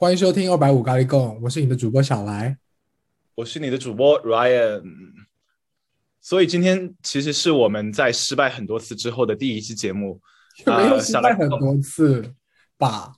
[0.00, 2.56] 欢迎收听二百五咖喱贡，我是你的主播小来，
[3.34, 4.82] 我是你的主播 Ryan。
[6.22, 10.18] 所以今天其实是我们在失败很多次之后的第一期节目，
[10.64, 12.32] 没有失败很多次
[12.78, 13.12] 吧？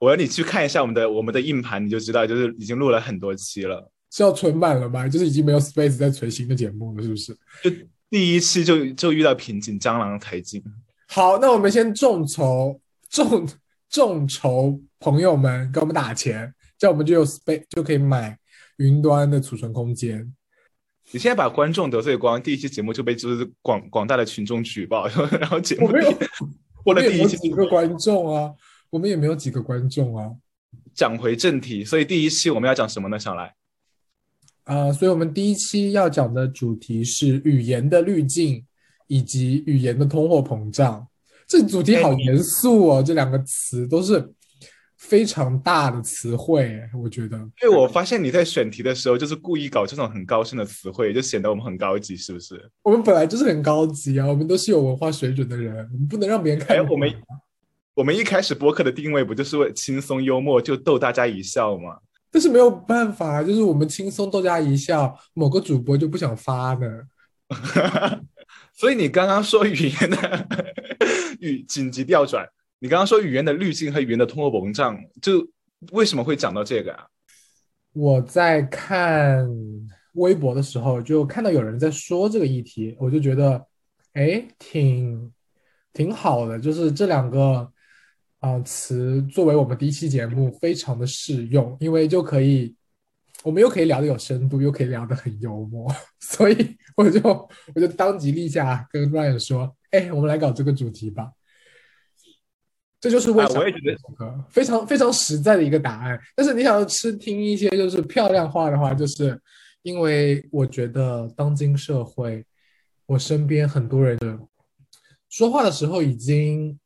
[0.00, 5.06] 我要你去看一下我们的我们的硬盘，你就知道，就是已经录了很多期了，是要存满了吗？
[5.06, 7.32] 就是已经没有 space 在存新的节目了，是不是？
[7.62, 7.70] 就
[8.10, 10.60] 第一期就就遇到瓶颈，蟑螂才进。
[11.06, 13.46] 好，那我们先众筹众
[13.88, 18.38] 众筹朋友们给我们打钱，这样我们就有 space 就可以买
[18.76, 20.34] 云端的储存空间。
[21.10, 25.08] 你现在把观众得罪光，第一期节目就被就是广广大的群众举报，
[25.40, 26.18] 然后节目我没有，
[26.84, 28.52] 我的第一期几个观众啊，
[28.90, 30.32] 我们也没有几个观众啊。
[30.92, 33.18] 讲回正题，所以第一期我们要讲什么呢？
[33.18, 33.54] 小来，
[34.64, 38.66] 啊，所以我们第一期要讲的主题是语言的滤镜
[39.06, 41.08] 以及语言的通货膨胀。
[41.48, 44.32] 这主题好严肃哦，这两个词都是
[44.98, 47.38] 非常大的词汇，我觉得。
[47.62, 52.70] 因为我发现你在选题的时候，就是故意搞这种很高深的词汇，就显得我们很高级，是不是？
[52.82, 56.86] 我们本来就是很高级啊，我们都是有文化水准的人，我们不能让别人看。
[56.86, 57.10] 我们
[57.94, 61.96] 我们一开始播客的定位不就是为轻松幽默，就逗大家一笑吗？
[62.30, 67.04] 但是没有办法，就是我们轻松逗大家一笑，某个主播就不想发呢。
[68.74, 70.46] 所以你刚刚说语言的
[71.40, 72.46] 语紧急调转，
[72.78, 75.46] 你刚刚说语言的滤镜和语言的通货膨胀，就
[75.92, 77.06] 为什么会讲到这个啊？
[77.92, 79.48] 我在看
[80.12, 83.66] 微博的时候，就看到有人在说这个议题，我就觉得，
[84.12, 85.32] 哎，挺
[85.92, 87.70] 挺好的，就是这两个
[88.38, 92.74] 啊词作为我们第一期节目非常的适用，因为就可以。
[93.44, 95.88] 我们又可以聊得有深度，又可以聊得很幽默，
[96.20, 97.20] 所以我就
[97.74, 101.32] 我就当即立下跟 Ryan 说：“哎，我们来搞这个主题吧。”
[103.00, 106.18] 这就是为什么非常非常实在的一个答案。
[106.34, 109.40] 但是你想要吃听一些就是漂亮话的话，就是
[109.82, 112.44] 因为我觉得当今社会，
[113.06, 114.36] 我身边很多人的
[115.28, 116.76] 说话的时候已经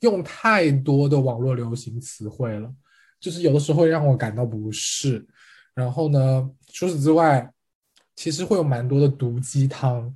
[0.00, 2.68] 用太多的网络流行词汇了，
[3.20, 5.24] 就是有的时候会让我感到不适。
[5.78, 6.50] 然后呢？
[6.72, 7.48] 除此之外，
[8.16, 10.12] 其实会有蛮多的毒鸡汤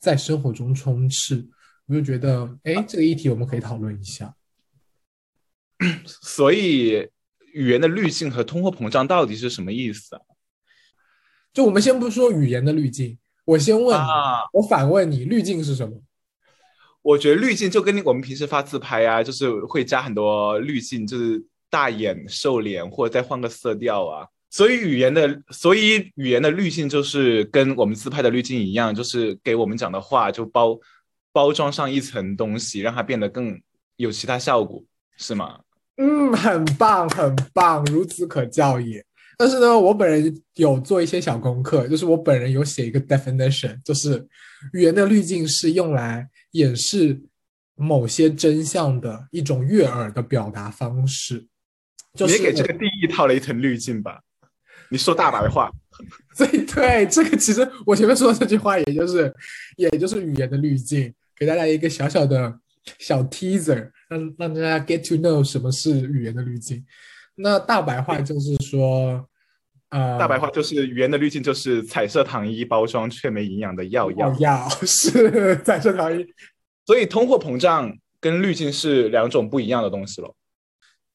[0.00, 1.48] 在生活中充斥。
[1.86, 4.34] 我就觉得，哎，这个议题我们可以讨论一下。
[6.04, 7.08] 所以，
[7.52, 10.22] 语言的滤镜和通货膨胀到底是什么意思啊？
[11.52, 13.96] 就我们先不说语言的滤镜，我先问，
[14.54, 16.02] 我反问你，滤镜是什么？
[17.02, 24.26] 我觉得滤镜就跟你我们平时发自拍啊，就是会加很多滤镜，就是大眼、瘦脸，或者再换个色调啊。
[24.54, 30.78] 所以语言的，所以语言的滤镜就是跟我们自拍的滤镜一样，就是给我们讲的话就包
[31.32, 33.60] 包装上一层东西，让它变得更
[33.96, 34.80] 有其他效果，
[35.16, 35.58] 是吗？
[35.96, 39.04] 嗯，很棒，很棒，孺子可教也。
[39.36, 44.24] 但是呢，我本人有做一些小功课，就是我本人有写一个 definition，就是
[44.72, 47.20] 语言的滤镜是用来掩饰
[47.74, 51.44] 某些真相的一种悦耳的表达方式。
[52.12, 54.20] 你给这个定义套了一层滤镜吧。
[54.90, 55.70] 你说大白话，
[56.36, 59.32] 所以对这个其实我前面说的这句话，也就是
[59.76, 62.58] 也就是语言的滤镜，给大家一个小小的
[62.98, 66.84] 小 teaser，让让大家 get to know 什么是语言的滤镜。
[67.36, 69.26] 那大白话就是说，
[69.88, 76.26] 呃，大白话就是语言的滤镜，就是彩色糖衣包装却没营养的药药药， 是彩色糖衣。
[76.86, 80.34] 所以通货膨胀跟滤镜是两种不一样的东西了。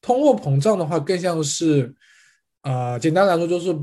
[0.02, 1.94] 通货膨胀的话，更像是。
[2.62, 3.74] 啊，简单来说就是，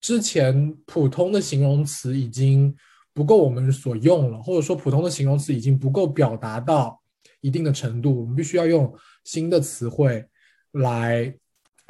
[0.00, 2.74] 之前普通的形容词已经
[3.12, 6.98] 不够我们所用了，或者说普通的形容词已经不够表达到
[7.42, 8.90] 一定的程度，我们必须要用
[9.24, 10.26] 新的词汇
[10.72, 11.36] 来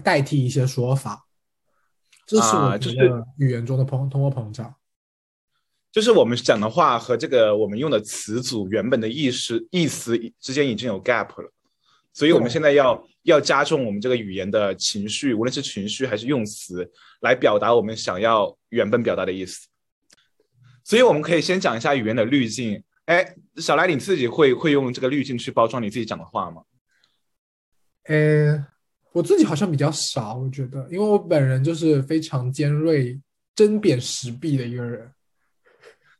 [0.02, 1.28] 代替一些说法。
[2.26, 4.74] 这是我觉得语言中的通通货膨胀，
[5.92, 11.52] 就是我们讲的话和这个我们用的词组原本的意思意思之间已经有 gap 了，
[12.12, 13.06] 所以我们现在要。
[13.24, 16.90] 要加重我们这个语言的情绪，无论是情绪还是用词，
[17.20, 19.66] 来表达我们想要原本表达的意思。
[20.84, 22.82] 所以我们可以先讲一下语言的滤镜。
[23.06, 26.62] 哎，小来，你自己会会用这个滤镜去包装你自己讲的话吗？
[28.04, 28.66] 呃，
[29.12, 33.20] 我自己好像比较少，我觉得，因为我本人就是非常尖锐、
[33.54, 35.10] 针砭时弊的一个人。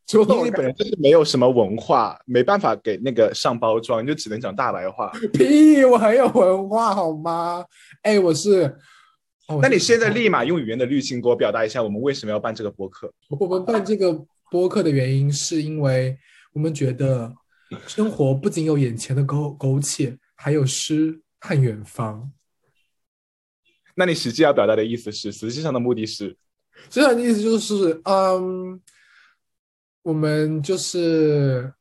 [0.13, 5.11] 因为你本人就是没有什么文化，没办法给那个上包装，你就只能讲大白话。
[5.33, 7.65] 屁，我很有文化好吗？
[8.03, 8.77] 哎，我是。
[9.61, 13.13] 那你现在立马用语言的滤镜给我表达一下，我们为什么要办这个播客？
[13.29, 16.17] 我们办这个播客的原因，是因为
[16.53, 17.35] 我们觉得
[17.87, 22.31] 生活不仅有眼前的苟苟且，还有诗和远方。
[23.95, 26.37] 那你实际要表达的意思是，实际上的目的是，
[26.91, 28.81] 实际上的意思就是，嗯，
[30.05, 31.73] 我们就是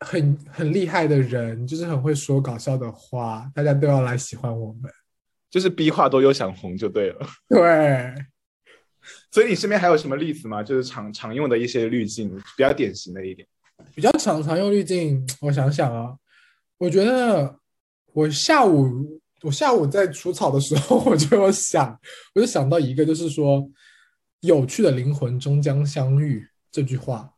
[0.00, 4.90] 很很厉害的人，就是很会说搞笑的话，大家都要来喜欢我们。
[5.50, 7.26] 就是逼话多又想红就对了。
[7.48, 8.14] 对，
[9.30, 10.62] 所以你身边还有什么例子吗？
[10.62, 13.46] 就是常常用的一些滤镜，比较典型的一点。
[13.94, 16.16] 比较常常用滤镜，我想想啊，
[16.78, 17.58] 我觉得
[18.12, 21.98] 我下午我下午在除草的时候， 我就有想，
[22.34, 23.70] 我就想到一个，就是说
[24.40, 27.32] “有趣的灵魂终将相遇”这句话，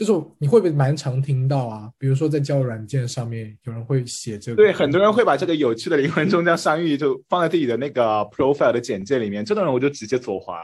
[0.00, 1.90] 就是你会不会蛮常听到啊？
[1.98, 10.58] 比如说在交友软件上面，有人会写这个，对，很多人会把这个有趣的灵魂终将相遇就放在自己的那个 profile 的简介里面，这种人我就直接左滑，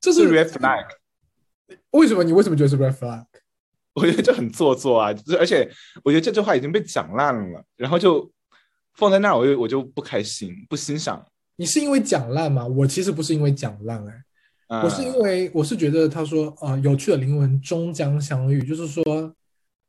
[0.00, 0.86] 这是 red flag。
[1.90, 2.24] 为什么？
[2.24, 3.26] 你为什么觉得是 red flag？
[3.92, 5.70] 我觉得这很做作啊，而且
[6.02, 8.32] 我觉得这句话已经被讲烂了，然后就
[8.94, 11.22] 放在那儿，我就我就不开心，不欣赏。
[11.56, 12.66] 你是因为讲烂吗？
[12.66, 14.24] 我其实不是因为讲烂，哎。
[14.70, 19.34] 嗯我是因为我是觉得他说呃有趣的灵魂终将相遇，就是说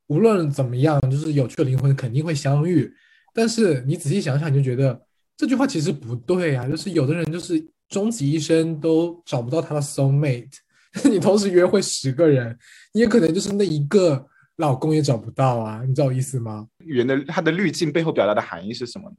[0.07, 2.91] 无论怎么样，就是有趣的灵魂肯定会相遇。
[3.31, 4.99] 但是你仔细想想，你就觉得
[5.37, 6.67] 这句话其实不对啊。
[6.67, 10.51] 就是有的人就是终其一生都找不到他的 soul mate，
[11.07, 12.57] 你同时约会十个人，
[12.93, 15.83] 你也可能就是那一个老公也找不到啊。
[15.85, 16.67] 你知道我意思吗？
[16.79, 19.13] 语言的它的滤镜背后表达的含义是什么？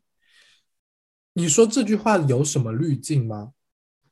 [1.35, 3.53] 你说这句话有什么滤镜吗？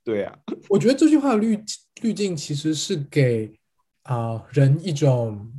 [0.03, 0.39] 对呀、
[0.69, 1.63] 我觉得这句话的滤
[2.03, 3.53] 滤镜其实是给
[4.03, 5.53] 啊、人一种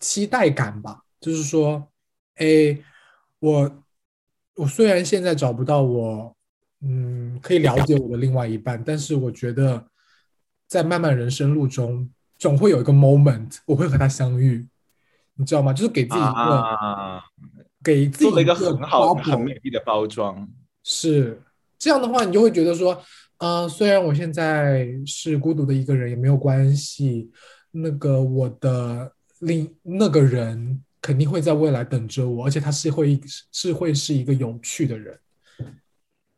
[0.00, 1.90] 期待感吧，就是说，
[2.36, 2.78] 哎，
[3.40, 3.84] 我
[4.54, 6.34] 我虽然现在找不到我
[6.80, 9.84] 嗯可以了解我的另外一半，但是我觉得
[10.66, 12.08] 在漫漫人生路中，
[12.38, 14.66] 总会有一个 moment 我会和他相遇，
[15.34, 15.72] 你知道吗？
[15.72, 17.22] 就是给自己一个、啊，
[17.82, 20.48] 给自己一个个很好、很美丽的包装。
[20.84, 21.42] 是
[21.76, 23.02] 这样的话，你就会觉得说，
[23.38, 27.30] 呃，虽然我现在是孤独的一个人，也没有关系。
[27.70, 33.20] 那个我的另那个人肯定会在未来等着我，而且他是会
[33.52, 35.18] 是会是一个有趣的人。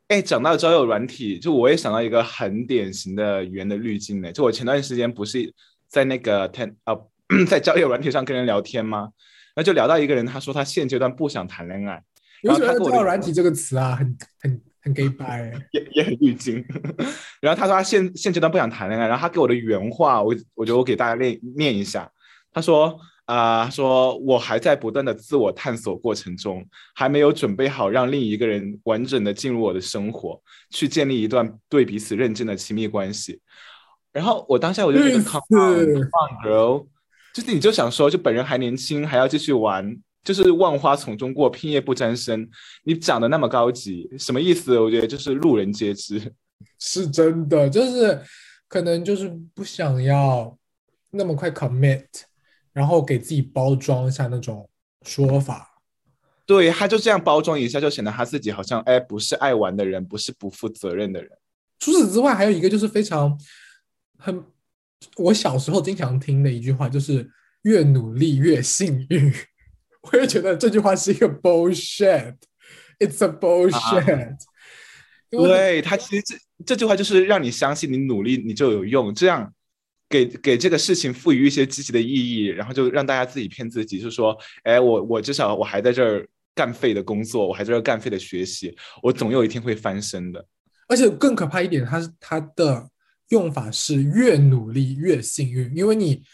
[0.09, 4.31] 哎，讲到交友软体，就我也想到一个很典型的语言的滤镜呢。
[4.33, 5.55] 就我前段时间不是
[5.89, 7.09] 在那个 ten 呃，
[7.49, 9.11] 在交友软体上跟人聊天吗？
[9.55, 12.03] 然后就聊到一个人，他说他现阶段不想谈恋爱，
[12.43, 13.95] 你为什么他的要交友软体这个词啊？
[13.95, 15.67] 很很很 gay 白、 欸。
[15.73, 16.65] 也也很滤镜。
[17.41, 22.11] 然后他说他现现阶段不想谈恋爱，然后他给我的原话，我我觉得我给大家念念一下。
[22.53, 26.67] 他说啊、他说我还在不断的自我探索过程中，
[26.97, 33.41] 还没有准备好让另一个人完整的进入我的生活，去建立一段对彼此认真的亲密关系。
[34.13, 36.85] 然后我当下我就觉得 come on girl，
[37.33, 42.49] 就是你就想说，就本人还年轻，还要继续玩，就是万花丛中过，片叶不沾身。
[42.85, 44.79] 你长得那么高级，什么意思？
[44.79, 46.35] 我觉得就是路人皆知。
[46.79, 48.21] 是真的，就是
[48.69, 50.57] 可能就是不想要
[51.11, 52.05] 那么快 commit，
[52.73, 54.69] 然后给自己包装一下那种
[55.03, 55.69] 说法。
[56.45, 61.31] 对，他就这样包装一下，就显得他自己好像哎，不是爱玩的人，不是不负责任的人。
[61.79, 63.39] 除此之外，还有一个就是非常
[64.19, 64.45] 很，
[65.17, 67.31] 我小时候经常听的一句话，就是
[67.63, 69.33] 越努力越幸运。
[70.03, 74.37] 我也觉得这句话是一个 bullshit，it's a bullshit、
[75.31, 76.37] 对他其实这
[76.67, 79.53] 这句话就是让你相信你努力你就有用，这样
[80.09, 90.45] 给给这个事情赋予一些积极的意义，然后就让大家自己骗自己，就说哎，我我至少我还在这儿干废的工作，我还在这儿干废的学习，我总有一天会翻身的。
[90.89, 92.89] 而且更可怕一点，它是它的
[93.29, 96.25] 用法是越努力越幸运，因为你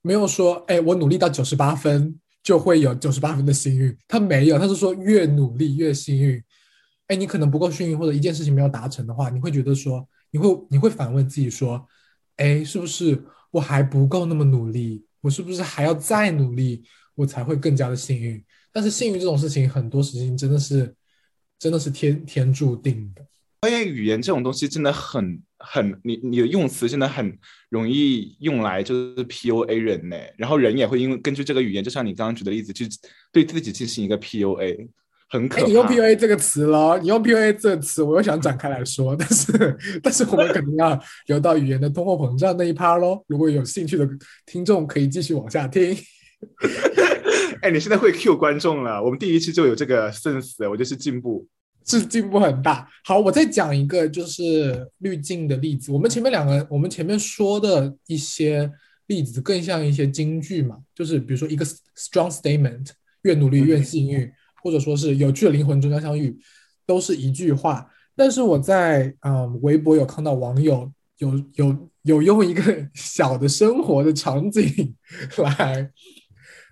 [0.00, 6.40] 没有说，哎，我努力到九十八分就会有九十八分的幸运，他没有，他是说越努力越幸运。
[7.08, 11.84] 哎，你可能不够幸运，或者一件事情没有达成的话，你会觉得说，你会你会反问自己说，
[12.36, 15.04] 哎，是不是我还不够那么努力？
[15.22, 16.84] 我是不是还要再努力，
[17.16, 18.40] 我才会更加的幸运？
[18.72, 20.94] 但是幸运这种事情，很多事情真的是
[21.58, 23.26] 真的是天天注定的。
[23.58, 27.36] 关于语言这种东西真的很很，你你的用词真的很
[27.70, 32.88] 容易用来就是 PUA 人呢，然后人也会因为根据这个语言，就像你刚刚举的例子，去
[33.32, 34.88] 对自己进行一个 PUA，
[35.28, 35.66] 很可。
[35.66, 43.24] 你用 PUA 这个词了，你用 PUA 这个词，我又想展开来说，但是 但是我们肯定要聊到语言的通货膨胀那一趴喽。
[43.26, 44.08] 如果有兴趣的
[44.46, 45.96] 听众，可以继续往下听。
[47.62, 51.48] 哎，你现在会 Q 观众了，我们第一期就有这个 sense，我就是进步。
[51.86, 52.88] 是进步很大。
[53.04, 55.92] 好，我再讲一个就是滤镜的例子。
[55.92, 58.70] 我们前面两个，我们前面说的一些
[59.06, 62.88] 例子更像一些金句嘛，就是比如说一个 strong statement，
[63.22, 64.28] 越努力越幸运，
[64.62, 66.36] 或者说是有趣的灵魂终将相遇，
[66.84, 67.88] 都是一句话。
[68.16, 74.94] 但是我在嗯微博有看到网友有有有用一个小的生活的场景
[75.36, 75.90] 来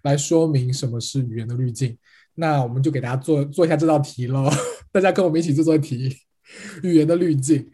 [0.03, 1.97] 来说明什么是语言的滤镜。
[2.37, 4.51] 那我们就给大家做做一下这道题喽，
[4.95, 6.17] 大家跟我们一起做做题。
[6.85, 7.69] 语言的滤镜，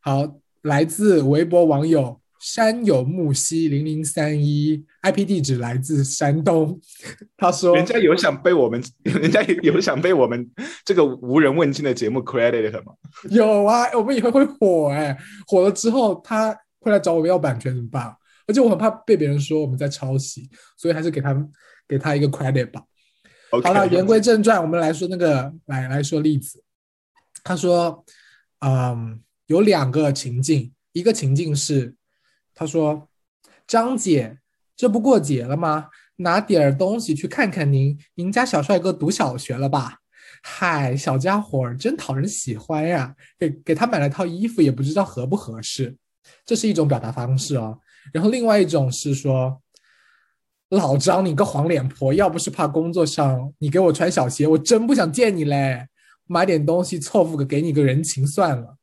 [0.00, 6.80] 好，来自微博网友山有木兮零零三一，IP 地址来自山东。
[7.36, 10.50] 他说，人家有想被我们， 人家有想被我们
[10.84, 12.94] 这个无人问津的节目 credit 吗？
[13.28, 18.16] 有啊，我们以后会火哎，火了之后他会来找我们要版权怎么办？
[18.46, 20.48] 而且我很怕被别人说我们在抄袭，
[20.78, 21.36] 所以还是给他
[21.88, 22.82] 给他一个 credit 吧。
[23.60, 26.62] 好了，言归正传，我们来说那个，来来说例子。
[27.44, 28.02] 他说，
[28.60, 31.94] 嗯，有两个情境，一个情境是，
[32.54, 33.10] 他说，
[33.66, 34.38] 张姐，
[34.74, 35.90] 这不过节了吗？
[36.16, 39.98] 拿点儿东西去看看您，您家小帅哥读小学了吧？
[40.42, 45.94] 嗨，小家伙真讨人喜欢呀，给给他买了套衣服，也不知道合不合适。
[46.46, 47.78] 这是一种表达方式哦。
[48.14, 49.60] 然后另外一种是说。
[50.78, 52.14] 老张，你个黄脸婆！
[52.14, 55.86] 要不是怕工作上你给我穿小鞋，我真不想见你嘞。
[56.26, 58.78] 买点东西凑合个给你个人情算了。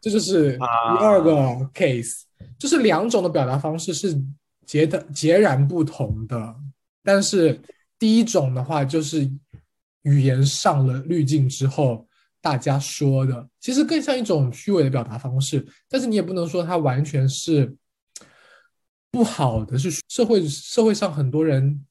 [0.00, 1.32] 这就是第二个
[1.74, 2.22] case，
[2.58, 4.18] 就是两种的表达方式是
[4.64, 6.56] 截的截然不同的。
[7.04, 7.60] 但是
[7.98, 9.30] 第一种的话，就是
[10.02, 12.06] 语言上了滤镜之后，
[12.40, 15.66] 大家说的其实更像一种虚伪的表达方式。
[15.90, 17.76] 但是你也不能说它完全是。
[19.10, 21.84] 不好的是社会社会上很多人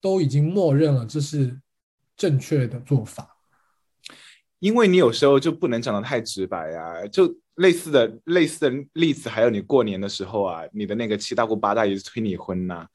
[0.00, 1.60] 都已经默认了这是
[2.16, 3.36] 正确的做法，
[4.58, 12.86] 因为你有时候就不能讲的太直白呀，就类似的类似的例子，还有你过年的时候啊，你的那个七大姑八大姨催你婚呐，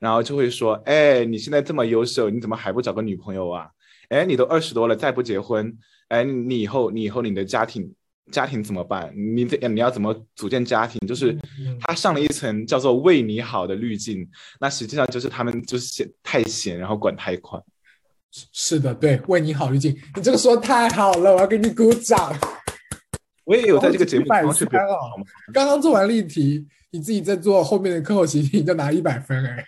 [0.00, 3.70] 然后就会说，哎，你现在这么优秀，你怎么还不找个女朋友啊？
[4.08, 7.94] 哎，你都二十多了，再不结婚，哎，你以后你以后你的家庭。
[8.30, 9.12] 家庭怎么办？
[9.14, 10.98] 你这你要怎么组建家庭？
[11.06, 11.36] 就是
[11.80, 14.26] 他上了一层叫做“为你好”的滤镜，
[14.60, 17.60] 那实际上就是他们就是闲太闲，然后管太宽。
[18.30, 22.34] 是的，对“为你好”滤镜，你这个说太好了，我要给你鼓掌。
[23.44, 24.70] 我也有在这个节目当中
[25.52, 29.64] 刚刚做完例题，你自己在做后面的课后习题，你就拿一百分哎，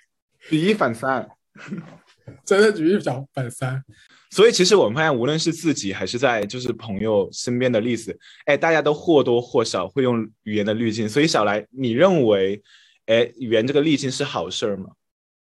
[0.49, 1.29] 举一反三，
[2.45, 3.83] 真的举一反反三。
[4.35, 11.09] 所以其实我们发现，无论是自己还是在就是朋友身边的例子，哎，大家都或多或少会用语言的滤镜。
[11.09, 12.61] 所以小来，你认为，
[13.07, 14.87] 哎，语言这个滤镜是好事儿吗？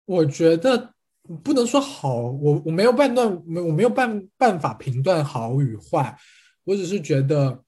[0.06, 0.94] 我觉得
[1.44, 6.16] 不能说好，我我没有判断，没我没有办办法评断好与坏。
[6.64, 7.60] 我只是觉得，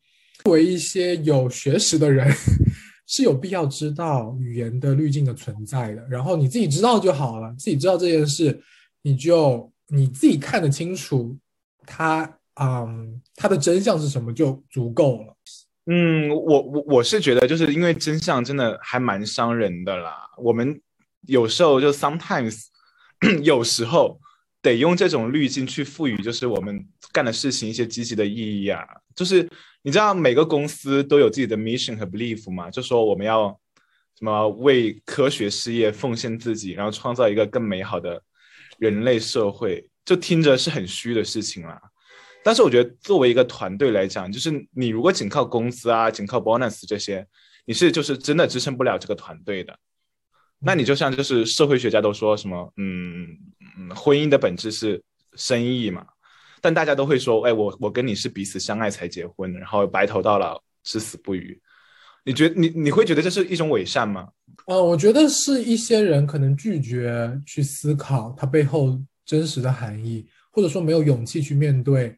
[0.43, 2.31] 作为一些有学识的人，
[3.09, 6.07] 是有必要知道语言的滤镜的存在的。
[6.07, 8.61] 然后你自己知道就好了，自己知道这件事，
[9.01, 9.73] 你就。
[9.91, 11.37] 你自己看得清楚，
[11.85, 15.35] 它，嗯，它的真相是什么就足够了。
[15.87, 20.29] 嗯，我我我是觉得，就是因为真相真的还蛮伤人的啦。
[20.37, 20.79] 我们
[21.21, 22.65] 有时候就 sometimes
[23.41, 24.19] 有时候
[24.61, 28.85] 得用这种滤镜去赋予，就是我们干的事情一些积极的意义啊。
[29.15, 29.49] 就是
[29.81, 33.59] 你知道每个公司都有自己的 mission 和 belief 嘛，就说我们要
[34.19, 38.21] 什么为科学事业奉献自己，然后创造一个更美好的。
[38.79, 41.79] 人类社会就听着是很虚的事情啦，
[42.43, 47.27] 但是我觉得作为一个团队来讲，就是你如果仅靠工资啊，仅靠 bonus 这些，
[47.65, 49.77] 你是就是真的支撑不了这个团队的。
[50.61, 53.27] 那你就像就是社会学家都说什么，嗯
[53.77, 55.01] 嗯，婚姻的本质是
[55.35, 56.05] 生意嘛，
[56.59, 61.61] 但大家都会说，哎，我我跟你是彼此相爱才结婚，然后白头到老，至死不渝。
[62.29, 64.29] 你觉你你会觉得这是一种伪善吗？
[64.67, 72.15] 呃，我觉得是一些人可能拒绝去思考它背后真实的含义，或者说没有勇气去面对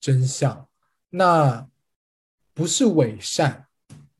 [0.00, 0.68] 真相。
[1.10, 1.66] 那
[2.54, 3.66] 不是伪善，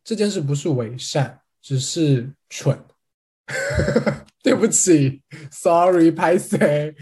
[0.03, 2.77] 这件事不是伪善，只是蠢。
[4.43, 6.93] 对不起，sorry，拍谁？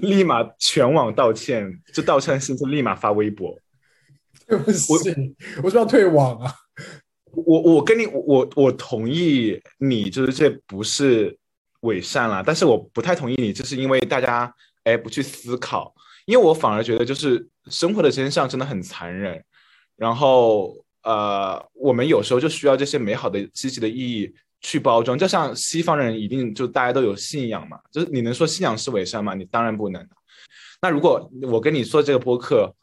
[0.00, 3.58] 立马全网道歉，这道歉信息立马发微博。
[4.46, 4.92] 对不起，
[5.60, 6.54] 我是要退网啊。
[7.46, 11.36] 我我跟你我我同意你，就是这不是
[11.80, 14.52] 伪善了，但是我不太同意你，就是因为大家
[14.84, 15.94] 哎不去思考，
[16.26, 19.42] 因为我反而觉得就是生活的真相真的很残忍，
[19.96, 29.34] 然后呃我们有时候就需要这些美好的积极的意义去包装，就像西方人一定就大家都有信仰嘛，就是你能说信仰是伪善吗？
[29.34, 30.06] 你当然不能。
[30.82, 32.74] 那如果我跟你说这个播客。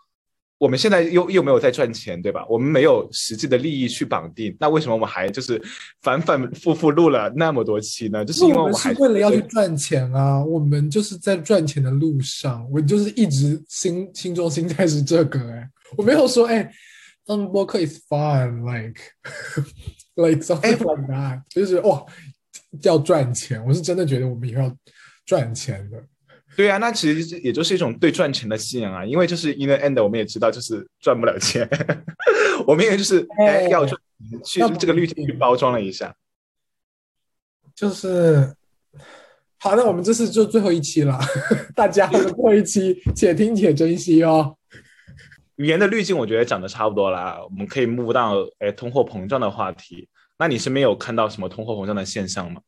[0.62, 2.46] 我们现在又又没有在赚钱，对吧？
[2.48, 5.60] 我们没有实际的利益去绑定，那为什么我们还就是
[6.04, 8.24] 反反复复录了那么多期呢？
[8.24, 16.72] 就是因为我们是为了要去赚钱啊，我们就是在赚钱的路上，我就是一直心心中心态是这个，哎，我没有说，哎，
[17.26, 19.02] 当播客 is fun，like
[20.14, 22.06] like something like that，就是哇，
[22.84, 24.78] 要赚钱，我是真的觉得我们以后要
[25.26, 25.98] 赚钱的。
[26.56, 31.68] 对啊，那其实也就是一种对赚钱的信仰啊，因为就是 in the end，我们也知道就是赚不了钱，
[32.68, 34.00] 我们也就是哎要赚，
[34.44, 36.14] 去这个滤镜去包装了一下，
[37.74, 38.54] 就是
[39.60, 41.18] 好，那我们这是就最后一期了，
[41.76, 44.58] 大家最后一期且听且珍惜哦。
[45.58, 50.10] 语言的滤镜我觉得讲的差不多了，我们可以目到哎通货膨胀的话题。
[50.40, 52.62] 那你身边有看到什么通货膨胀的现象吗？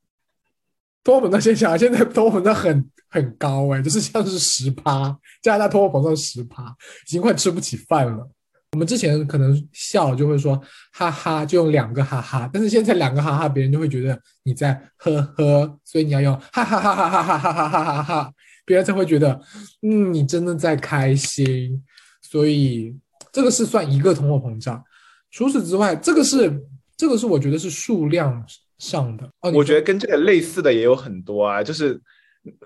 [1.04, 6.64] 通货膨胀现象，现在通货膨胀很很高哎，就是像是十趴，加拿大通货膨胀十趴，
[7.08, 8.30] 已经快吃不起饭了。
[8.72, 10.60] 我们之前可能笑就会说
[10.94, 18.34] 哈哈，就用两个哈哈，但是现在两个哈哈，别人就会觉得你在呵呵，所以你要用哈哈哈哈哈哈哈哈哈哈，
[18.66, 19.40] 别人才会觉得
[19.82, 21.84] 嗯，你真的在开心。
[22.22, 22.96] 所以
[23.32, 24.84] 这个是算一个通货膨胀。
[25.30, 26.60] 除此之外，这个是
[26.98, 28.44] 这个是我觉得是数量。
[28.84, 32.02] 上的，我觉得跟这个类似的也有很多啊，就是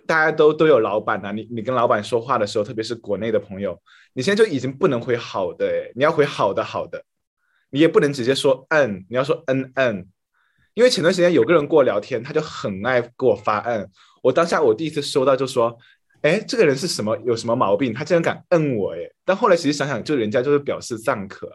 [0.08, 3.80] 大家都都有老板呐，你你跟老板说话的时候，特别是国内的朋友，
[4.14, 7.04] 你现在就已经不能回好的，你要回好的好的，
[7.70, 10.08] 你也不能直接说嗯，你要说嗯嗯，
[10.74, 13.88] 因为前段时间有个人跟我聊天，他就很爱给我发嗯，
[14.24, 15.78] 我当下我第一次收到就说，
[16.24, 21.48] 哎，这个人是什么有什么毛病，他竟然敢摁我哎，但后来其实想想，就人家就是表示赞可，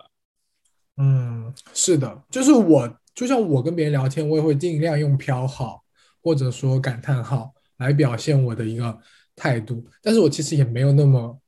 [0.98, 2.88] 嗯，是的，就是我。
[3.14, 5.82] 就像我跟别人聊天，我也会尽量用飘号
[6.22, 8.98] 或者说感叹号来表现我的一个
[9.36, 11.38] 态度，但是我其实也没有那么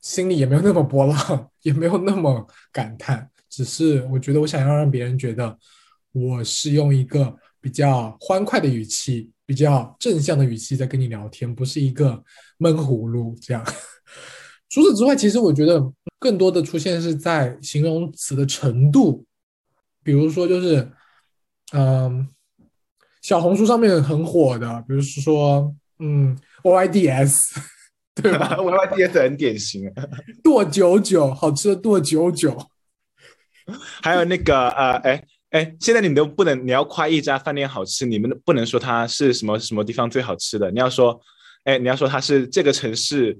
[0.00, 5.56] 心里也没有那么波浪，也没有那么感叹，只是我觉得我想要让别人觉得
[6.12, 12.22] 我是用一个比较欢快的语气、比较正向的语气在跟你聊天，不是一个
[12.56, 13.64] 闷葫芦这样。
[14.68, 15.80] 除此之外，其实我觉得
[16.18, 19.24] 更多的出现是在形容词的程度。
[20.08, 20.90] 比如说，就是，
[21.74, 22.26] 嗯，
[23.20, 27.54] 小红书上面很火的，比如说，嗯，OYDS，
[28.16, 28.56] 对吧？
[28.56, 29.92] OYDS 很典型，
[30.42, 32.56] 剁九九，好吃的剁九九。
[34.02, 41.20] 还有那个，呃，哎哎，现在你都不能，你要夸一家饭店好吃，你们不能说它是什么什么地方最好吃的，你要说，
[41.64, 43.38] 哎，你要说它是这个城市。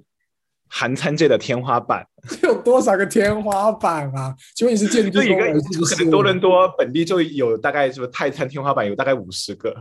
[0.70, 2.06] 韩餐界的天花板，
[2.42, 4.34] 有多少个天花板啊？
[4.54, 5.18] 请问你是建筑？
[5.84, 9.74] 可能多伦多本地就有大概什么泰餐天花板有大概五十个。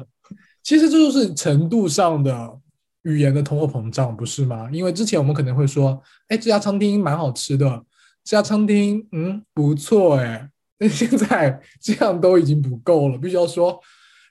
[0.63, 2.58] 其实这就是程度上的
[3.04, 4.69] 语言的通货膨胀，不是吗？
[4.71, 7.84] 因为之前我们可能会说，哎，这家餐厅蛮好吃的，
[8.23, 10.50] 这家餐厅嗯不错哎。
[10.80, 13.80] 但现在这样都已经不够了，必须要说，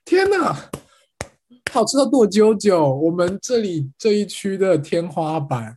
[0.04, 0.54] 天哪，
[1.72, 5.76] 好吃到剁啾啾，我们这里这一区的天花板。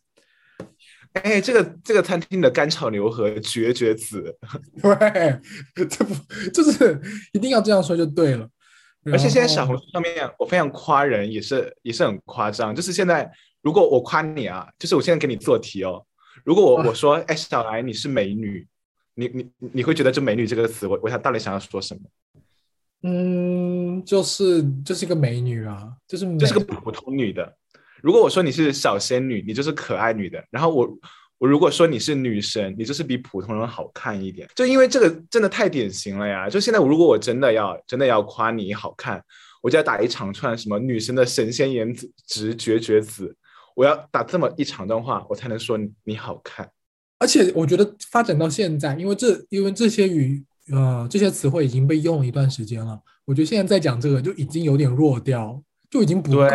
[1.13, 4.38] 哎，这个这个餐厅的干炒牛河绝绝子，
[4.82, 6.13] 对，这不
[6.54, 7.02] 就是
[7.34, 8.48] 一定要这样说就对了。
[9.06, 12.76] 而且现在小红书上面，我非常夸人，也是也是很夸张。
[12.76, 13.30] 就是现在，
[13.62, 16.06] 如果我夸你啊，就是我现在给你做题哦。
[16.43, 18.67] 如果我我说，哎，小来你是美女，
[19.15, 22.02] 你你你会觉得这“美女”这个词，我我想到底想要说什么？
[23.04, 27.56] 嗯，就是就是一个美女啊，就是就是个普通女的。
[28.01, 30.43] 如果我说你是小仙女，你就是可爱女的。
[30.49, 30.99] 然后我
[31.38, 34.47] 我如果说你是女神，你就是比普通人好看一点。
[34.55, 36.49] 就因为这个真的太典型了呀！
[36.49, 39.23] 就现在，如果我真的要真的要夸你好看，
[39.62, 41.93] 我就要打一长串什么女神的神仙颜
[42.27, 43.35] 值绝绝子，
[43.75, 46.69] 我要打这么一长段话，我才能说你好看。
[47.19, 55.62] 而且我觉得发展到现在，因为这因为这些语呃这些词汇已经被用了一段时间了，我觉得现在在讲这个就已经有点弱掉。
[55.89, 56.47] 就已经不够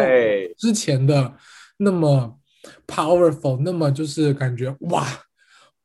[0.59, 1.35] 之前的
[1.79, 2.39] 那么
[2.87, 5.07] powerful，那么就是感觉哇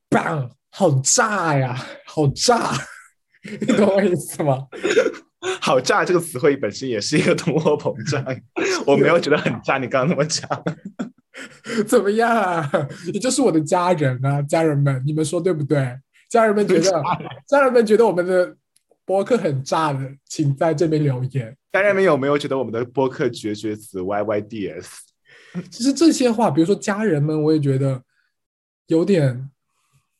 [0.09, 2.71] 棒，好炸呀，好炸，
[3.61, 4.67] 你懂我意思吗？
[5.61, 8.23] 好炸这个词汇本身也是一个通货膨胀，
[8.85, 9.77] 我没有觉得很炸。
[9.77, 10.47] 你刚刚那么讲，
[11.87, 12.69] 怎么样啊？
[13.11, 15.97] 你就是我的家人啊，家人们，你们说对不对？
[16.29, 16.91] 家人们觉得，
[17.47, 18.55] 家人们觉得我们的
[19.09, 21.57] 博客很炸的，请在这边留言。
[21.73, 25.01] 家人们有没有觉得我们的播客绝绝子 Y Y D S？
[25.71, 28.03] 其实这些话，比如说家人们，我也觉得
[28.85, 29.49] 有点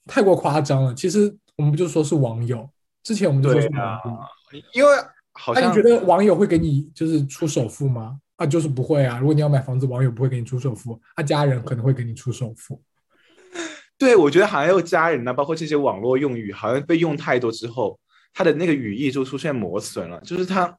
[0.08, 0.96] 太过夸张了。
[0.96, 2.68] 其实我们不就说是网友？
[3.04, 4.90] 之前我们就说是网友，因为
[5.34, 8.20] 好像你觉得网友会给你就是出首付吗？
[8.38, 9.20] 啊，就是不会啊。
[9.20, 12.82] 如果你要买房子，网友不会给你出首付，他家人可能会给你出首付。
[14.00, 18.00] 对，我觉得好像又家人呢，包括这些网络用语，好像被用太多之后，
[18.34, 20.20] 它的那个语义就出现磨损了。
[20.22, 20.78] 就是它，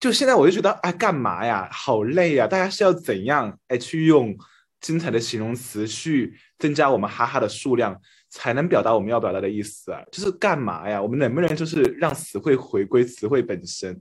[0.00, 1.68] 就现在我就觉得，哎，干嘛呀？
[1.70, 2.46] 好累呀！
[2.46, 3.58] 大家是要怎样？
[3.68, 4.36] 哎，去用
[4.80, 10.02] 精彩的形容词去增加我们哈哈的数量，才能表达我们要表达的意思啊？
[10.10, 11.00] 就是干嘛呀？
[11.00, 14.00] 我们能不能就是让词汇回归词汇本身？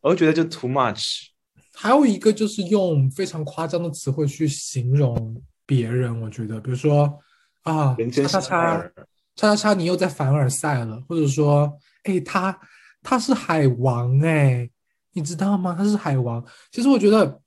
[0.00, 1.26] 我就觉得就 too much。
[1.74, 7.18] 还有一个就是用非常夸张的词汇去形容别人，我觉得，比如说。
[7.62, 8.90] 啊，叉叉叉，
[9.36, 11.70] 叉叉叉，你又在凡尔赛了，或者说，
[12.04, 12.58] 哎，他
[13.02, 14.68] 他是海王，哎，
[15.12, 15.74] 你知道吗？
[15.76, 16.44] 他是海王。
[16.70, 17.40] 其实我觉得，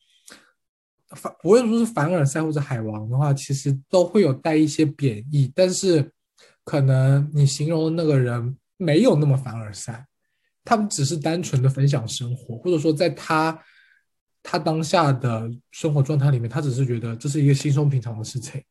[1.10, 6.12] 凡不论说是凡尔赛或者海王的话，其实都会有带一些贬义，但是
[6.63, 10.06] 可能你形容的那个人没有那么凡尔赛，
[10.63, 13.58] 他们只是单纯的分享生活，或者说在他
[14.42, 18.62] 他当下的生活状态里面，他只是觉得这是一个稀松平常的事情。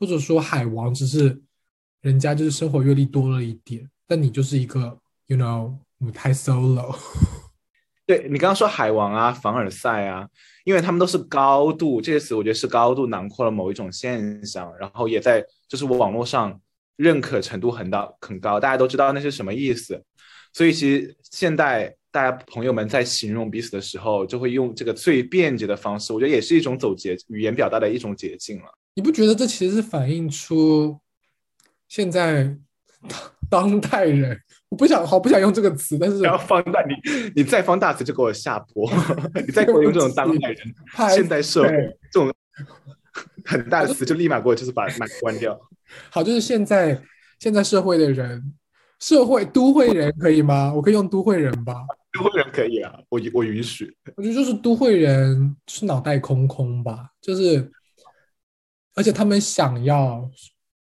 [0.00, 1.42] 或者说海王只是
[2.02, 4.96] 人家就是生活阅历多了一点，但你就是一个
[5.28, 6.98] ，you know，舞台 solo。
[8.04, 10.26] 对你刚刚说海王啊、凡尔赛啊，
[10.64, 16.58] 因为他们都是高度这些词，我觉得是高度囊括了某一种现象，然后也在就是网络上
[16.96, 20.02] 认可程度很高很高，大家都知道那是什么意思。
[20.54, 28.78] 所以其实现代大家朋友们在形容彼此的时候，就会用这个最便捷的方式，我觉得也是一种走捷语言表达的一种捷径了。
[28.94, 30.98] 你不觉得这其实是反映出
[31.86, 32.56] 现在
[33.50, 34.40] 当代人？
[34.70, 36.94] 我不想，好不想用这个词，但是要放大你，
[37.34, 38.90] 你再放大词就给我下播，
[39.46, 40.74] 你再给我用这种当代人、
[41.14, 41.70] 现代社会
[42.10, 42.32] 这种
[43.44, 45.58] 很大的词，就立马给我就是把麦关掉。
[46.10, 47.00] 好，就是现在
[47.38, 48.54] 现在社会的人，
[49.00, 50.72] 社会都会人可以吗？
[50.74, 51.74] 我可以用都会人吧？
[52.12, 53.96] 都会人可以啊，我我允许。
[54.16, 57.70] 我觉得就是都会人是脑袋空空吧，就是。
[58.94, 60.28] 而且他们想要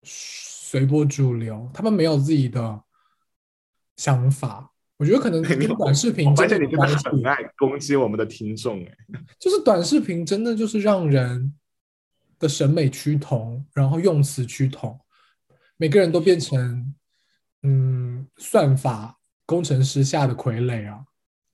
[0.02, 2.82] 随波逐流，他们没有自己的
[3.98, 4.72] 想法。
[4.98, 5.44] 我觉得可能
[5.78, 8.98] 短视频，而且你真的很爱攻击我们的听众哎，
[9.38, 11.54] 就是短视频真的就是让人
[12.40, 15.00] 的审美趋同，然后用词趋同，
[15.78, 16.96] 每个人都变成
[17.62, 21.06] 嗯算法工程师下的傀儡啊！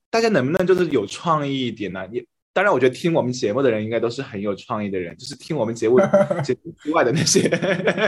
[0.08, 2.08] 大家能不能就是有创意一点呢？
[2.10, 2.26] 你。
[2.54, 5.98] 当然，我觉得听我们节目的人应该都是很有创意的人，就是听我们节目
[6.44, 7.50] 节目之外的那些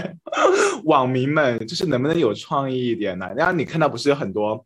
[0.87, 3.29] 网民们，就是能不能有创意一点呢？
[3.37, 4.65] 然后你看到不是有很多，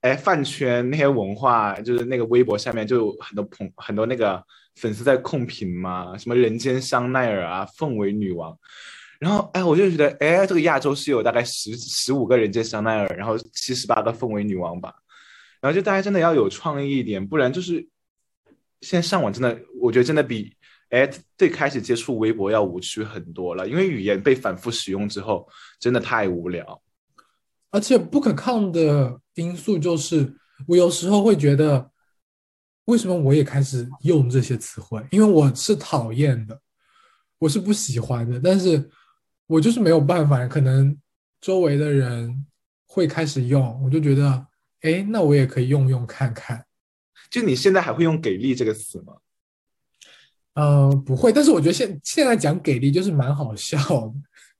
[0.00, 4.42] 哎，饭圈那些文化，就是那个微博下面就有很多朋很多那个
[4.74, 8.58] 粉丝在控评嘛，什么人间香奈儿啊，凤尾女王，
[9.20, 14.92] 然后哎，我就觉得哎，这个亚洲是有大概十十五个人间香奈儿，然后七十八个凤尾女王吧，
[15.60, 17.86] 然后就大家真的要有创意一点，不然就是。
[18.80, 20.54] 现在上网真的，我觉得真的比
[20.90, 25.48] 哎最开始接触微博要无趣很多了，因为语言被反复使用之后，
[25.80, 26.82] 真的太无聊。
[27.70, 30.36] 而且不可抗的因素就是，
[30.66, 31.90] 我有时候会觉得，
[32.84, 35.04] 为什么我也开始用这些词汇？
[35.10, 36.58] 因为我是讨厌的，
[37.38, 38.88] 我是不喜欢的，但是
[39.46, 40.46] 我就是没有办法。
[40.46, 40.96] 可能
[41.40, 42.46] 周围的人
[42.86, 44.46] 会开始用，我就觉得，
[44.82, 46.64] 哎，那我也可以用用看看。
[47.36, 49.12] 就你现在还会用“给力”这个词吗？
[50.54, 51.30] 嗯，不会。
[51.30, 53.78] 但是我觉得现现在讲“给力”就是蛮好笑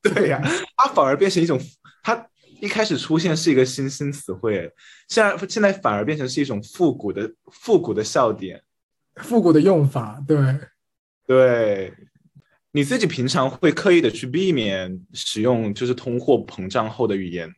[0.03, 0.13] 的。
[0.13, 0.43] 对呀，
[0.77, 1.59] 它反而变成一种，
[2.03, 2.29] 它
[2.61, 4.71] 一开始出现是一个新兴词汇，
[5.09, 8.63] 现在现在反而变成是一种复古的复古的笑点，
[9.23, 10.23] 复古的用法。
[10.29, 10.37] 对，
[11.27, 11.95] 对，
[12.73, 17.55] 你自己平常会刻意的去避免使用就是通货膨胀后的语言吗？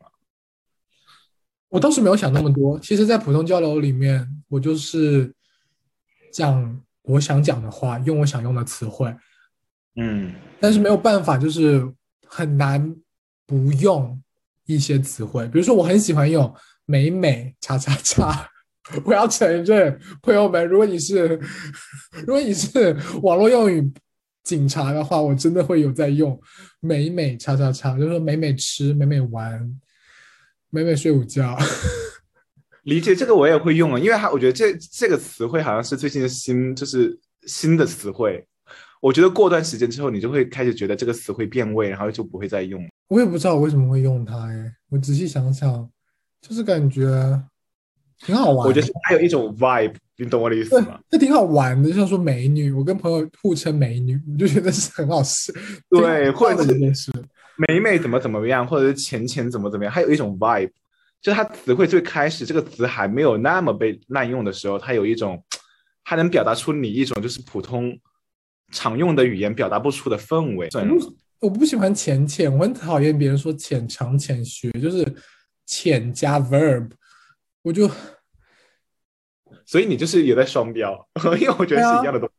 [1.68, 2.78] 我倒是没有想那么多。
[2.80, 5.32] 其实，在普通交流里面，我就是
[6.32, 9.14] 讲我想讲的话，用我想用的词汇。
[9.96, 11.86] 嗯，但是没有办法，就是
[12.26, 12.94] 很难
[13.46, 14.22] 不用
[14.66, 15.46] 一些词汇。
[15.48, 16.54] 比如说，我很喜欢用
[16.86, 18.48] “美美叉叉叉”。
[19.04, 21.38] 我要承认，朋友们，如果你是
[22.26, 23.92] 如果你是网络用语
[24.42, 26.40] 警察的话，我真的会有在用
[26.80, 29.78] “美美叉叉叉”，就是说美美吃、美美玩。
[30.70, 31.56] 美美睡午觉，
[32.82, 38.46] 理解这个我也会用啊，因为它我觉得这这个词汇好像是最近的新，就是新的词汇。
[39.00, 42.86] 我觉得过段时间之后，你就会开始觉得这个词汇变味，然后就不会再用。
[43.08, 45.88] 我也不知道我为什么会用它哎，我仔细想想，
[46.42, 47.42] 就是感觉
[48.26, 48.66] 挺好玩。
[48.66, 51.00] 我觉得它有一种 vibe，你懂我的意思吗？
[51.08, 55.52] 这挺好玩的，就像说美女，我跟朋友互称美女，我就觉得是很好吃。
[55.88, 57.10] 对，或者这件事。
[57.58, 60.70] 美美怎么怎么样，或者是浅浅怎么怎么样，还有一种 vibe，
[61.20, 65.44] 就它词汇最开始这个词还没有那么被滥用的时候，它有一种，
[66.04, 67.98] 它能表达出你一种就是普通
[68.70, 70.68] 常用的语言表达不出的氛围。
[71.40, 75.06] 我不喜欢浅浅，我很讨厌别人说浅尝浅学，就是
[75.66, 76.90] 浅加 verb，
[77.62, 77.90] 我就
[79.64, 81.08] 所以你就是也在双标，
[81.40, 82.34] 因为我觉得是一样的东西。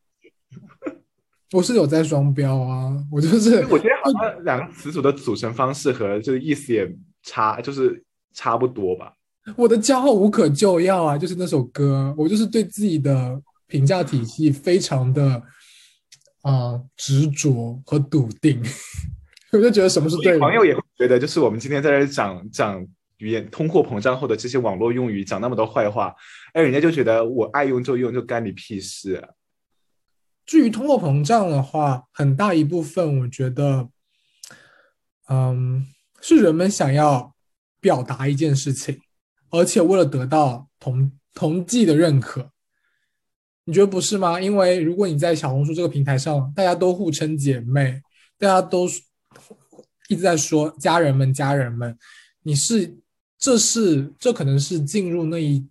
[1.51, 6.88] 我是有在双标啊， 我就是我觉得好像两个词组的组成方式和就是意思也
[7.23, 9.13] 差，就是差不多吧。
[9.55, 15.41] 我的骄傲无可救药啊，就是那首歌，我就是对自己的评价体系非常的
[16.43, 18.62] 啊、执着和笃定，
[19.51, 20.39] 我就觉得什么是对的。
[20.39, 22.85] 朋友也会觉得，就是我们今天在这讲讲
[23.17, 26.13] 语言通货膨胀后的这些网络用语，讲那么多坏话，
[26.53, 29.27] 哎，人家就觉得我爱用就用，就干你屁事啊！
[30.49, 33.88] 至于通货膨胀的话，很大一部分我觉得，
[35.27, 35.85] 嗯，
[36.21, 37.35] 是人们想要
[37.79, 38.99] 表达一件事情，
[39.51, 42.49] 而且为了得到同同济的认可，
[43.65, 44.41] 你觉得不是吗？
[44.41, 48.01] 因为如果你在小红书这个平台上，大家都互称姐妹，
[48.39, 48.88] 大家都
[50.07, 51.95] 一直在说家人们，家人们，
[52.41, 52.97] 你是
[53.38, 55.69] 这是这可能是进入那一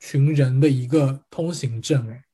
[0.00, 2.24] 群人的一个通行证，哎。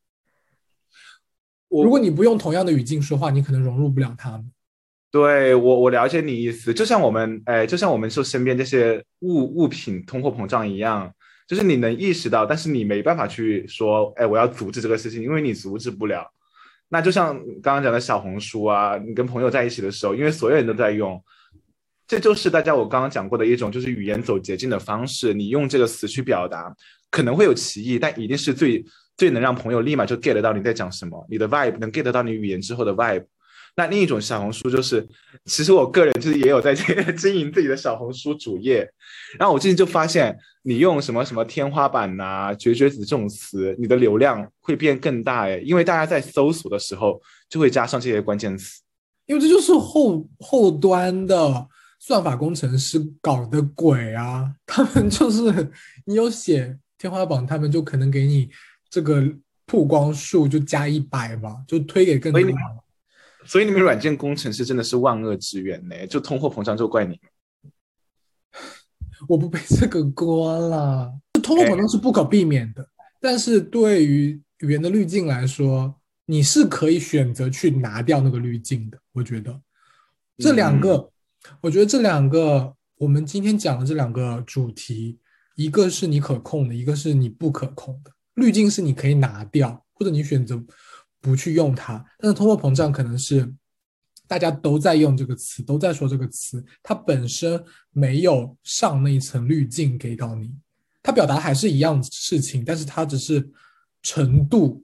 [1.73, 4.53] 我如果你不用同样的语境说话，你可能融入不了他们。
[5.11, 11.11] 对我，我了解你意思，就像我们，哎，就像我们说身边这些物物品通货膨胀一样，
[11.49, 16.31] 就是你能意识到，但是你没办法去说，哎，我要阻止这个事情，因为你阻止不了。
[16.91, 21.23] 那就像刚刚讲的小红书啊，你跟朋友在一起的时候，因为所有人都在用，
[22.07, 25.33] 这就是大家我刚刚讲过的一种，就是语言走捷径的方式。
[25.33, 26.75] 你用这个词去表达，
[27.11, 28.85] 可能会有歧义，但一定是最
[29.17, 33.25] 最能让朋友立马就 get 到你在讲什么，你的 vibe 能 get 到你语言之后的 vibe。
[33.75, 35.09] 那另一种小红书就是，
[35.47, 38.87] 其实我个人就是也有在经营自己的小红书主页，
[39.39, 48.83] 然后我最近就发现，你用什么什么天花板呐、绝绝子这种词，你的流量会变更大哎，因为大家在搜索的时候就会加上这些关键词。
[49.25, 51.67] 因为这就是后后端的
[51.99, 54.53] 算法工程师搞的鬼啊！
[54.67, 55.71] 他们就是
[56.05, 58.51] 你有写天花板，他们就可能给你
[58.93, 59.25] 这个
[59.65, 63.49] 曝光数就加一百吧，就推给更多人所以你。
[63.49, 67.31] 所以你们软件工程师真的是万恶之源呢，就通货膨胀就怪你们。
[69.27, 71.11] 我不背这个锅了。
[71.43, 72.87] 通货膨胀是不可避免的，
[73.19, 78.99] 但是对于语言的滤镜来说，你是可以选择去拿掉那个滤镜的。
[79.13, 79.59] 我觉得
[80.37, 81.11] 这两个，
[81.63, 85.19] 我觉得这两个我们今天讲的这两个主题，
[85.57, 88.13] 一个是你可控的，一个是你不可控的。
[88.35, 90.63] 滤镜是你可以拿掉，或者你选择
[91.21, 93.53] 不去用它，但是通货膨胀可能是
[94.27, 100.51] 大家都在用这个词，都在说这个词，它本身没有上那一层滤镜给到你，
[101.03, 103.47] 它表达还是一样事情，但是它只是
[104.03, 104.83] 程度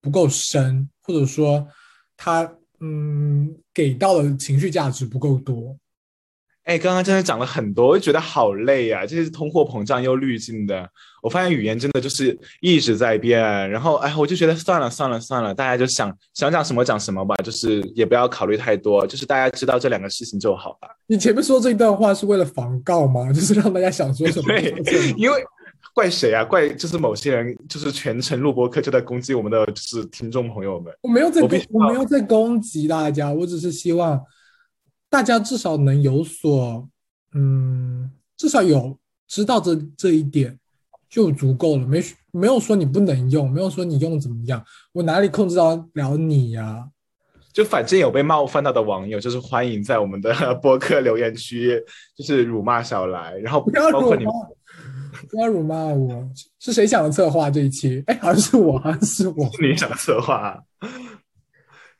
[0.00, 1.66] 不够深，或者说
[2.16, 5.78] 它嗯给到的情绪价值不够多。
[6.64, 9.04] 哎，刚刚真的讲了很多，我就觉得好累啊！
[9.04, 10.88] 这是通货膨胀又滤镜的，
[11.22, 13.38] 我发现语言真的就是一直在变。
[13.70, 20.88] 然后，哎，我就觉得算了算了算了，大家就想想讲什么讲什么吧，就是也不要考虑太多，就是大家知道这两个事情就好了。
[21.06, 23.30] 你前面说这一段话是为了防告吗？
[23.32, 25.12] 就是让大家想说什么对。
[25.18, 25.36] 因为
[25.92, 26.42] 怪谁啊？
[26.42, 30.90] 怪就是某些人，就是全程录播课就在攻击我们的就是听众朋友们。
[31.02, 34.18] 我没有在攻我我没有在攻击大家，我只是希望
[35.08, 36.88] 大家至少能有所，
[37.34, 40.58] 嗯，至少有知道这这一点
[41.08, 41.86] 就足够了。
[41.86, 46.88] 没没有说你不能用，没有说你用怎么样，我哪里控制到了你呀、
[47.52, 51.80] 就反正有被冒犯到的网友，就是欢迎在我们的 播客留言区，
[52.16, 54.32] 就是辱骂小来，然后不要辱骂包括你们，
[55.30, 56.28] 不要辱骂我。
[56.58, 58.02] 是谁想的策划这一期？
[58.08, 59.48] 哎，好像是我，好像是我。
[59.62, 60.60] 你想策划，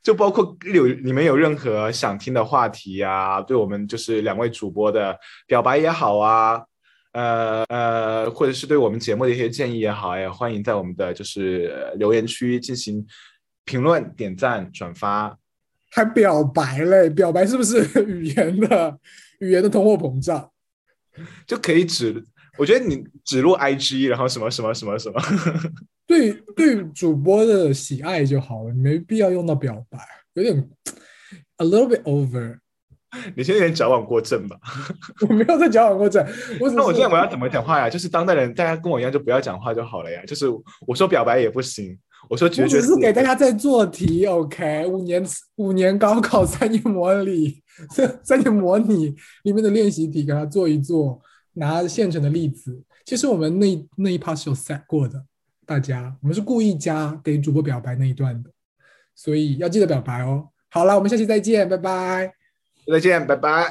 [0.05, 6.61] 就包括有你们有任何想听的话题呀、对我们就是两位主播的表白也好啊，
[7.13, 13.03] 呃呃，或者是对我们节目的一些建议也好，也欢迎在我们的就是呃留言区进行
[13.63, 15.35] 评论、点赞、转发。
[15.89, 17.09] 还表白嘞？
[17.09, 18.99] 表白是不是 语言的
[19.39, 20.51] 语言的通货膨胀？
[21.47, 22.23] 就可以指，
[22.59, 25.19] 我觉得你指入 IG，然后什么什么什么什么，
[26.07, 29.99] 对对主播的喜爱就好了，你没必要用到表白，
[30.33, 30.69] 有点
[31.57, 32.59] a little bit over。
[33.33, 34.59] 你现在有点矫枉过正吧？
[35.27, 36.21] 我没有在矫枉过正，
[36.59, 37.89] 我只那我现在我要怎么讲话呀？
[37.89, 40.21] 就是当代人，大家跟我一样就不要讲话就好了呀。
[40.27, 40.47] 就是
[40.85, 41.97] 我说表白也不行，
[42.29, 44.85] 我说绝我绝子只是给大家在做题，OK？
[44.87, 51.21] 五年五年高考三年模拟，三三年模拟里面的练习题给他做一做，
[51.53, 52.83] 拿现成的例子。
[53.05, 55.23] 其实我们那那一 part 是有 set 过的，
[55.65, 58.49] 大家我们是故意加给主播表白那一段的，
[59.15, 60.49] 所以要记得表白哦。
[60.69, 62.33] 好了，我们下期再见，拜拜。
[62.91, 63.63] 再见，拜拜。